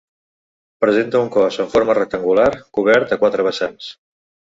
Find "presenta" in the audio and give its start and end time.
0.85-1.21